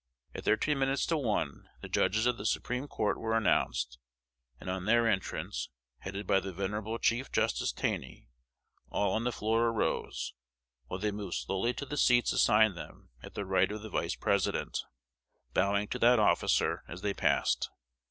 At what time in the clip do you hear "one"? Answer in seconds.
1.19-1.69